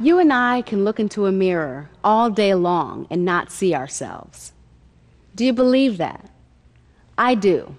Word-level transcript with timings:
You 0.00 0.20
and 0.20 0.32
I 0.32 0.62
can 0.62 0.84
look 0.84 1.00
into 1.00 1.26
a 1.26 1.32
mirror 1.32 1.90
all 2.04 2.30
day 2.30 2.54
long 2.54 3.08
and 3.10 3.24
not 3.24 3.50
see 3.50 3.74
ourselves. 3.74 4.52
Do 5.34 5.44
you 5.44 5.52
believe 5.52 5.96
that? 5.98 6.30
I 7.16 7.34
do. 7.34 7.74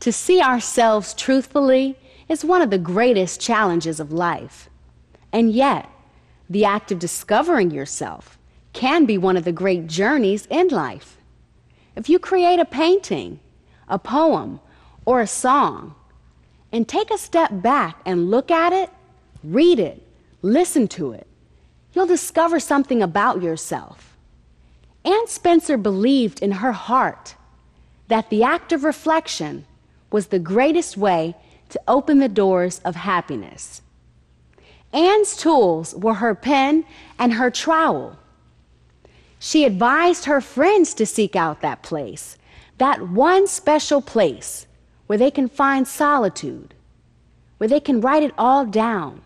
To 0.00 0.12
see 0.12 0.42
ourselves 0.42 1.14
truthfully 1.14 1.98
is 2.28 2.44
one 2.44 2.60
of 2.60 2.68
the 2.68 2.78
greatest 2.78 3.40
challenges 3.40 4.00
of 4.00 4.12
life. 4.12 4.68
And 5.32 5.50
yet, 5.50 5.88
the 6.50 6.66
act 6.66 6.92
of 6.92 6.98
discovering 6.98 7.70
yourself 7.70 8.38
can 8.74 9.06
be 9.06 9.16
one 9.16 9.38
of 9.38 9.44
the 9.44 9.52
great 9.52 9.86
journeys 9.86 10.46
in 10.50 10.68
life. 10.68 11.16
If 11.96 12.10
you 12.10 12.18
create 12.18 12.60
a 12.60 12.66
painting, 12.66 13.40
a 13.88 13.98
poem, 13.98 14.60
or 15.06 15.20
a 15.20 15.26
song, 15.26 15.94
and 16.70 16.86
take 16.86 17.10
a 17.10 17.18
step 17.18 17.50
back 17.62 18.00
and 18.04 18.30
look 18.30 18.50
at 18.50 18.74
it, 18.74 18.90
read 19.42 19.80
it, 19.80 20.06
listen 20.42 20.86
to 20.88 21.12
it, 21.12 21.26
you'll 21.92 22.06
discover 22.06 22.60
something 22.60 23.02
about 23.02 23.42
yourself. 23.42 24.16
Anne 25.04 25.26
Spencer 25.26 25.76
believed 25.76 26.42
in 26.42 26.52
her 26.52 26.72
heart 26.72 27.34
that 28.08 28.28
the 28.30 28.42
act 28.42 28.72
of 28.72 28.84
reflection 28.84 29.64
was 30.10 30.26
the 30.26 30.38
greatest 30.38 30.96
way 30.96 31.34
to 31.70 31.80
open 31.86 32.18
the 32.18 32.28
doors 32.28 32.80
of 32.84 32.96
happiness. 32.96 33.82
Anne's 34.92 35.36
tools 35.36 35.94
were 35.94 36.14
her 36.14 36.34
pen 36.34 36.84
and 37.18 37.34
her 37.34 37.50
trowel. 37.50 38.18
She 39.38 39.64
advised 39.64 40.24
her 40.24 40.40
friends 40.40 40.92
to 40.94 41.06
seek 41.06 41.36
out 41.36 41.60
that 41.60 41.82
place, 41.82 42.36
that 42.78 43.08
one 43.08 43.46
special 43.46 44.02
place 44.02 44.66
where 45.06 45.18
they 45.18 45.30
can 45.30 45.48
find 45.48 45.86
solitude, 45.86 46.74
where 47.58 47.68
they 47.68 47.80
can 47.80 48.00
write 48.00 48.22
it 48.22 48.34
all 48.36 48.66
down. 48.66 49.22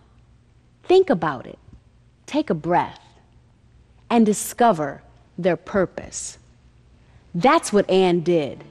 Think 0.83 1.08
about 1.08 1.46
it, 1.46 1.58
take 2.34 2.50
a 2.50 2.54
breath, 2.54 2.98
and 4.10 4.27
discover 4.27 5.00
their 5.38 5.56
purpose. 5.56 6.36
That's 7.32 7.72
what 7.72 7.88
Anne 7.88 8.22
did. 8.22 8.64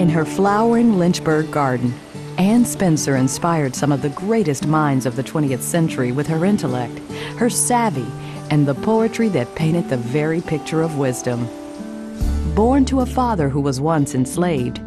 In 0.00 0.08
her 0.08 0.24
flowering 0.24 0.98
Lynchburg 0.98 1.50
garden, 1.50 1.92
Anne 2.38 2.64
Spencer 2.64 3.16
inspired 3.16 3.76
some 3.76 3.92
of 3.92 4.00
the 4.00 4.08
greatest 4.08 4.66
minds 4.66 5.04
of 5.04 5.14
the 5.16 5.22
20th 5.22 5.60
century 5.60 6.10
with 6.10 6.26
her 6.28 6.46
intellect, 6.46 6.98
her 7.36 7.50
savvy, 7.50 8.10
and 8.50 8.66
the 8.66 8.74
poetry 8.76 9.28
that 9.28 9.54
painted 9.54 9.90
the 9.90 9.98
very 9.98 10.40
picture 10.40 10.80
of 10.80 10.96
wisdom. 10.96 11.46
Born 12.54 12.86
to 12.86 13.00
a 13.00 13.06
father 13.06 13.50
who 13.50 13.60
was 13.60 13.78
once 13.78 14.14
enslaved, 14.14 14.80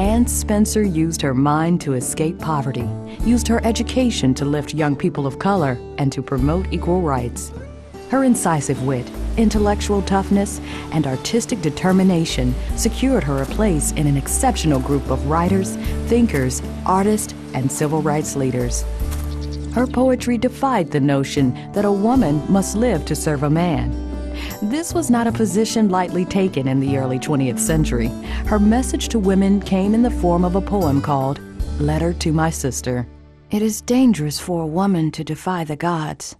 Anne 0.00 0.26
Spencer 0.26 0.82
used 0.82 1.20
her 1.20 1.34
mind 1.34 1.78
to 1.82 1.92
escape 1.92 2.38
poverty, 2.38 2.88
used 3.20 3.46
her 3.46 3.62
education 3.66 4.32
to 4.32 4.46
lift 4.46 4.72
young 4.72 4.96
people 4.96 5.26
of 5.26 5.38
color, 5.38 5.76
and 5.98 6.10
to 6.10 6.22
promote 6.22 6.72
equal 6.72 7.02
rights. 7.02 7.52
Her 8.08 8.24
incisive 8.24 8.82
wit, 8.86 9.06
intellectual 9.36 10.00
toughness, 10.00 10.58
and 10.92 11.06
artistic 11.06 11.60
determination 11.60 12.54
secured 12.76 13.22
her 13.24 13.42
a 13.42 13.46
place 13.46 13.92
in 13.92 14.06
an 14.06 14.16
exceptional 14.16 14.80
group 14.80 15.10
of 15.10 15.26
writers, 15.26 15.76
thinkers, 16.06 16.62
artists, 16.86 17.34
and 17.52 17.70
civil 17.70 18.00
rights 18.00 18.36
leaders. 18.36 18.86
Her 19.74 19.86
poetry 19.86 20.38
defied 20.38 20.90
the 20.90 21.00
notion 21.00 21.52
that 21.72 21.84
a 21.84 21.92
woman 21.92 22.42
must 22.50 22.74
live 22.74 23.04
to 23.04 23.14
serve 23.14 23.42
a 23.42 23.50
man. 23.50 24.09
This 24.62 24.92
was 24.92 25.10
not 25.10 25.26
a 25.26 25.32
position 25.32 25.88
lightly 25.88 26.24
taken 26.24 26.68
in 26.68 26.80
the 26.80 26.98
early 26.98 27.18
20th 27.18 27.58
century. 27.58 28.08
Her 28.46 28.58
message 28.58 29.08
to 29.08 29.18
women 29.18 29.60
came 29.60 29.94
in 29.94 30.02
the 30.02 30.10
form 30.10 30.44
of 30.44 30.54
a 30.54 30.60
poem 30.60 31.00
called 31.00 31.40
Letter 31.78 32.12
to 32.14 32.32
My 32.32 32.50
Sister. 32.50 33.06
It 33.50 33.62
is 33.62 33.80
dangerous 33.80 34.38
for 34.38 34.62
a 34.62 34.66
woman 34.66 35.10
to 35.12 35.24
defy 35.24 35.64
the 35.64 35.76
gods, 35.76 36.36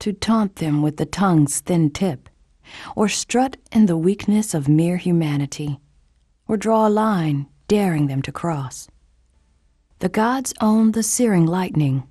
to 0.00 0.12
taunt 0.12 0.56
them 0.56 0.82
with 0.82 0.96
the 0.96 1.06
tongue's 1.06 1.60
thin 1.60 1.90
tip, 1.90 2.28
or 2.96 3.08
strut 3.08 3.56
in 3.72 3.86
the 3.86 3.96
weakness 3.96 4.52
of 4.52 4.68
mere 4.68 4.96
humanity, 4.96 5.80
or 6.48 6.56
draw 6.56 6.86
a 6.86 6.90
line 6.90 7.46
daring 7.68 8.08
them 8.08 8.20
to 8.22 8.32
cross. 8.32 8.88
The 10.00 10.08
gods 10.08 10.52
own 10.60 10.92
the 10.92 11.02
searing 11.02 11.46
lightning, 11.46 12.02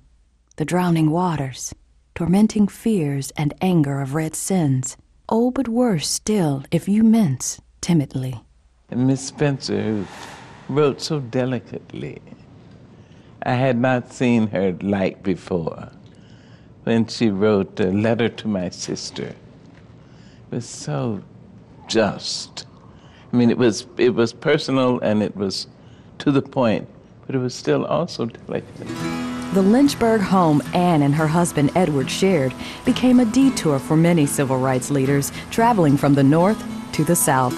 the 0.56 0.64
drowning 0.64 1.10
waters, 1.10 1.74
tormenting 2.14 2.66
fears 2.66 3.30
and 3.36 3.54
anger 3.60 4.00
of 4.00 4.14
red 4.14 4.34
sins. 4.34 4.96
Oh, 5.28 5.50
but 5.50 5.68
worse 5.68 6.08
still 6.08 6.64
if 6.70 6.88
you 6.88 7.02
mince 7.02 7.60
timidly. 7.80 8.42
Miss 8.90 9.26
Spencer, 9.26 9.82
who 9.82 10.06
wrote 10.68 11.00
so 11.00 11.20
delicately, 11.20 12.20
I 13.42 13.54
had 13.54 13.78
not 13.78 14.12
seen 14.12 14.48
her 14.48 14.72
like 14.80 15.22
before 15.22 15.90
when 16.84 17.06
she 17.06 17.30
wrote 17.30 17.80
a 17.80 17.90
letter 17.90 18.28
to 18.28 18.48
my 18.48 18.68
sister. 18.68 19.28
It 19.28 19.36
was 20.50 20.68
so 20.68 21.22
just. 21.88 22.66
I 23.32 23.36
mean, 23.36 23.50
it 23.50 23.58
was 23.58 23.86
it 23.96 24.14
was 24.14 24.32
personal 24.32 25.00
and 25.00 25.22
it 25.22 25.34
was 25.34 25.66
to 26.18 26.30
the 26.30 26.42
point, 26.42 26.86
but 27.26 27.34
it 27.34 27.38
was 27.38 27.54
still 27.54 27.84
also 27.86 28.26
delicate. 28.26 29.23
The 29.54 29.62
Lynchburg 29.62 30.20
home 30.20 30.60
Anne 30.74 31.02
and 31.02 31.14
her 31.14 31.28
husband 31.28 31.70
Edward 31.76 32.10
shared 32.10 32.52
became 32.84 33.20
a 33.20 33.24
detour 33.24 33.78
for 33.78 33.96
many 33.96 34.26
civil 34.26 34.58
rights 34.58 34.90
leaders 34.90 35.30
traveling 35.52 35.96
from 35.96 36.14
the 36.14 36.24
North 36.24 36.60
to 36.94 37.04
the 37.04 37.14
South. 37.14 37.54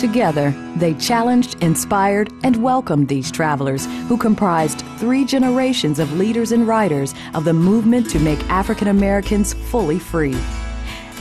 Together, 0.00 0.50
they 0.74 0.94
challenged, 0.94 1.62
inspired, 1.62 2.32
and 2.42 2.60
welcomed 2.60 3.06
these 3.06 3.30
travelers 3.30 3.86
who 4.08 4.16
comprised 4.16 4.80
three 4.98 5.24
generations 5.24 6.00
of 6.00 6.12
leaders 6.14 6.50
and 6.50 6.66
writers 6.66 7.14
of 7.34 7.44
the 7.44 7.52
movement 7.52 8.10
to 8.10 8.18
make 8.18 8.42
African 8.50 8.88
Americans 8.88 9.54
fully 9.54 10.00
free. 10.00 10.36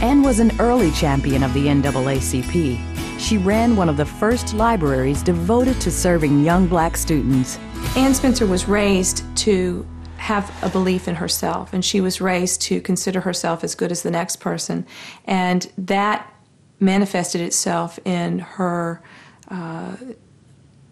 Anne 0.02 0.24
was 0.24 0.40
an 0.40 0.52
early 0.60 0.90
champion 0.94 1.44
of 1.44 1.54
the 1.54 1.68
NAACP. 1.68 2.91
She 3.22 3.38
ran 3.38 3.76
one 3.76 3.88
of 3.88 3.98
the 3.98 4.06
first 4.06 4.56
libraries 4.56 5.22
devoted 5.22 5.80
to 5.82 5.92
serving 5.92 6.44
young 6.44 6.66
black 6.68 6.98
students. 6.98 7.60
Anne 7.96 8.16
Spencer 8.16 8.48
was 8.48 8.68
raised 8.68 9.24
to 9.38 9.88
have 10.18 10.52
a 10.64 10.70
belief 10.70 11.08
in 11.08 11.16
herself, 11.16 11.72
and 11.72 11.86
she 11.86 12.02
was 12.02 12.20
raised 12.20 12.62
to 12.64 12.82
consider 12.82 13.22
herself 13.22 13.64
as 13.64 13.76
good 13.76 13.92
as 13.92 14.02
the 14.02 14.10
next 14.10 14.38
person. 14.38 14.88
And 15.26 15.72
that 15.78 16.34
manifested 16.80 17.42
itself 17.42 18.00
in 18.06 18.40
her 18.40 19.04
uh, 19.50 19.96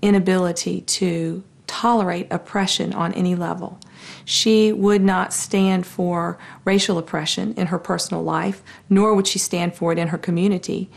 inability 0.03 0.81
to 0.81 1.43
tolerate 1.69 2.27
oppression 2.31 2.93
on 2.93 3.13
any 3.13 3.35
level. 3.35 3.79
She 4.25 4.73
would 4.73 5.03
not 5.03 5.33
stand 5.33 5.85
for 5.85 6.39
racial 6.65 6.97
oppression 6.97 7.53
in 7.53 7.67
her 7.67 7.77
personal 7.77 8.23
life, 8.23 8.63
nor 8.89 9.13
would 9.13 9.27
she 9.27 9.37
stand 9.37 9.75
for 9.75 9.91
it 9.91 9.99
in 9.99 10.07
her 10.07 10.17
community. 10.17 10.89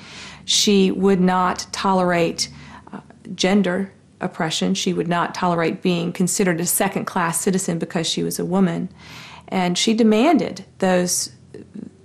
She 0.47 0.91
would 0.91 1.21
not 1.21 1.67
tolerate 1.73 2.49
uh, 2.91 3.01
gender 3.35 3.93
oppression. 4.21 4.75
She 4.75 4.95
would 4.95 5.09
not 5.09 5.35
tolerate 5.35 5.83
being 5.83 6.11
considered 6.11 6.59
a 6.59 6.67
second 6.67 7.05
class 7.05 7.41
citizen 7.41 7.79
because 7.79 8.07
she 8.09 8.23
was 8.23 8.39
a 8.39 8.45
woman. 8.45 8.89
And 9.49 9.77
she 9.77 9.93
demanded 9.93 10.65
those 10.79 11.33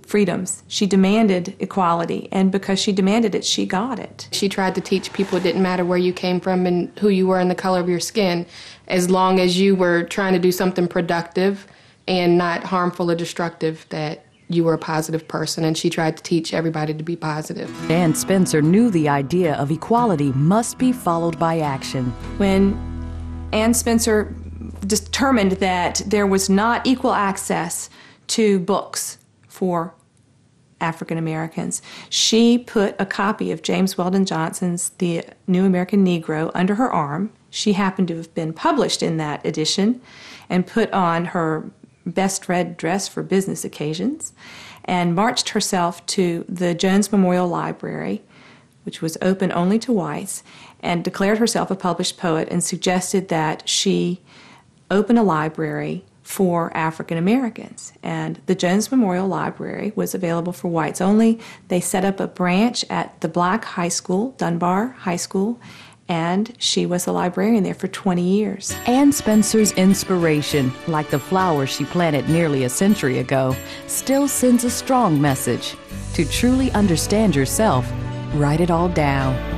freedoms. 0.08 0.62
She 0.68 0.86
demanded 0.86 1.54
equality, 1.60 2.28
and 2.32 2.50
because 2.50 2.78
she 2.78 2.92
demanded 2.92 3.34
it, 3.34 3.44
she 3.44 3.66
got 3.66 3.98
it. 3.98 4.28
She 4.32 4.48
tried 4.48 4.74
to 4.76 4.80
teach 4.80 5.12
people 5.12 5.36
it 5.36 5.42
didn't 5.42 5.62
matter 5.62 5.84
where 5.84 5.98
you 5.98 6.14
came 6.14 6.40
from 6.40 6.66
and 6.66 6.98
who 6.98 7.10
you 7.10 7.26
were 7.26 7.38
and 7.38 7.50
the 7.50 7.54
color 7.54 7.78
of 7.78 7.90
your 7.90 8.00
skin, 8.00 8.46
as 8.86 9.10
long 9.10 9.38
as 9.38 9.60
you 9.60 9.76
were 9.76 10.04
trying 10.04 10.32
to 10.32 10.38
do 10.38 10.50
something 10.50 10.88
productive 10.88 11.66
and 12.06 12.38
not 12.38 12.64
harmful 12.64 13.10
or 13.10 13.14
destructive, 13.14 13.84
that 13.90 14.24
you 14.48 14.64
were 14.64 14.72
a 14.72 14.78
positive 14.78 15.28
person, 15.28 15.62
and 15.62 15.76
she 15.76 15.90
tried 15.90 16.16
to 16.16 16.22
teach 16.22 16.54
everybody 16.54 16.94
to 16.94 17.04
be 17.04 17.14
positive. 17.14 17.70
Anne 17.90 18.14
Spencer 18.14 18.62
knew 18.62 18.88
the 18.88 19.10
idea 19.10 19.54
of 19.56 19.70
equality 19.70 20.32
must 20.32 20.78
be 20.78 20.90
followed 20.90 21.38
by 21.38 21.58
action. 21.58 22.06
When 22.38 22.78
Anne 23.52 23.74
Spencer 23.74 24.34
determined 24.86 25.52
that 25.52 26.00
there 26.06 26.26
was 26.26 26.48
not 26.48 26.86
equal 26.86 27.12
access 27.12 27.90
to 28.28 28.58
books 28.60 29.18
for 29.48 29.92
African 30.80 31.18
Americans. 31.18 31.82
She 32.08 32.58
put 32.58 32.94
a 32.98 33.06
copy 33.06 33.50
of 33.50 33.62
James 33.62 33.98
Weldon 33.98 34.24
Johnson's 34.24 34.90
The 34.98 35.24
New 35.46 35.64
American 35.64 36.04
Negro 36.04 36.50
under 36.54 36.76
her 36.76 36.90
arm. 36.90 37.30
She 37.50 37.72
happened 37.72 38.08
to 38.08 38.16
have 38.16 38.34
been 38.34 38.52
published 38.52 39.02
in 39.02 39.16
that 39.16 39.44
edition 39.44 40.00
and 40.48 40.66
put 40.66 40.92
on 40.92 41.26
her 41.26 41.70
best 42.06 42.48
red 42.48 42.76
dress 42.76 43.08
for 43.08 43.22
business 43.22 43.64
occasions 43.64 44.32
and 44.84 45.14
marched 45.14 45.50
herself 45.50 46.04
to 46.06 46.44
the 46.48 46.74
Jones 46.74 47.12
Memorial 47.12 47.46
Library, 47.46 48.22
which 48.84 49.02
was 49.02 49.18
open 49.20 49.52
only 49.52 49.78
to 49.80 49.92
whites, 49.92 50.42
and 50.80 51.04
declared 51.04 51.38
herself 51.38 51.70
a 51.70 51.76
published 51.76 52.16
poet 52.16 52.48
and 52.50 52.64
suggested 52.64 53.28
that 53.28 53.68
she 53.68 54.22
open 54.90 55.18
a 55.18 55.22
library 55.22 56.04
for 56.28 56.70
African 56.76 57.16
Americans. 57.16 57.94
And 58.02 58.38
the 58.44 58.54
Jones 58.54 58.90
Memorial 58.90 59.26
Library 59.26 59.94
was 59.96 60.14
available 60.14 60.52
for 60.52 60.68
whites 60.68 61.00
only. 61.00 61.40
They 61.68 61.80
set 61.80 62.04
up 62.04 62.20
a 62.20 62.26
branch 62.26 62.84
at 62.90 63.18
the 63.22 63.28
black 63.28 63.64
high 63.64 63.88
school, 63.88 64.32
Dunbar 64.32 64.88
High 64.88 65.16
School, 65.16 65.58
and 66.06 66.54
she 66.58 66.84
was 66.84 67.06
a 67.06 67.12
librarian 67.12 67.64
there 67.64 67.72
for 67.72 67.88
20 67.88 68.20
years. 68.20 68.76
Anne 68.86 69.10
Spencer's 69.10 69.72
inspiration, 69.72 70.70
like 70.86 71.08
the 71.08 71.18
flowers 71.18 71.70
she 71.70 71.86
planted 71.86 72.28
nearly 72.28 72.64
a 72.64 72.68
century 72.68 73.20
ago, 73.20 73.56
still 73.86 74.28
sends 74.28 74.64
a 74.64 74.70
strong 74.70 75.18
message. 75.18 75.76
To 76.12 76.26
truly 76.26 76.70
understand 76.72 77.34
yourself, 77.34 77.90
write 78.34 78.60
it 78.60 78.70
all 78.70 78.90
down. 78.90 79.57